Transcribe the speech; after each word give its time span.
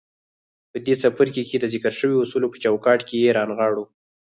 په 0.71 0.77
دې 0.85 0.93
څپرکي 1.01 1.43
کې 1.49 1.57
د 1.59 1.65
ذکر 1.73 1.91
شويو 1.99 2.23
اصولو 2.25 2.47
په 2.51 2.57
چوکاټ 2.63 2.99
کې 3.07 3.15
يې 3.23 3.29
رانغاړو. 3.37 3.83